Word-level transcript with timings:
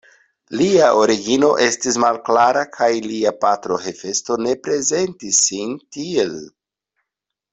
Lia 0.59 0.85
origino 0.99 1.49
estis 1.65 1.99
malklara 2.03 2.63
kaj 2.79 2.89
lia 3.11 3.33
patro 3.45 3.77
Hefesto 3.83 4.39
ne 4.47 4.57
prezentis 4.69 5.43
sin 5.49 5.77
tiel. 5.99 6.35